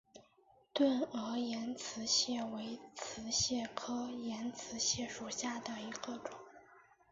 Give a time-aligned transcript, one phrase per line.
[0.73, 6.33] 钝额岩瓷蟹为瓷蟹科岩瓷蟹属下的一个种。